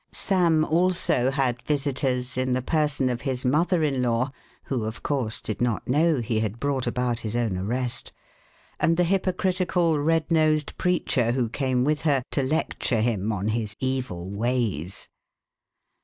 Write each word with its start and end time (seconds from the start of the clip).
Sam 0.11 0.65
also 0.65 1.29
had 1.29 1.61
visitors 1.61 2.35
in 2.35 2.53
the 2.53 2.63
person 2.63 3.07
of 3.07 3.21
his 3.21 3.45
mother 3.45 3.83
in 3.83 4.01
law 4.01 4.31
(who, 4.63 4.85
of 4.85 5.03
course, 5.03 5.39
did 5.39 5.61
not 5.61 5.87
know 5.87 6.15
he 6.21 6.39
had 6.39 6.59
brought 6.59 6.87
about 6.87 7.19
his 7.19 7.35
own 7.35 7.55
arrest) 7.55 8.11
and 8.79 8.97
the 8.97 9.03
hypocritical, 9.03 9.99
red 9.99 10.31
nosed 10.31 10.75
preacher 10.79 11.33
who 11.33 11.49
came 11.49 11.83
with 11.83 12.01
her 12.01 12.23
to 12.31 12.41
lecture 12.41 13.01
him 13.01 13.31
on 13.31 13.49
his 13.49 13.75
evil 13.79 14.27
ways. 14.31 15.07